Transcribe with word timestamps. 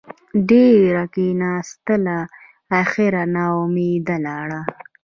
ډېره 0.49 1.03
کېناستله 1.13 2.17
اخېر 2.81 3.13
نااوميده 3.35 4.15
لاړه. 4.25 4.61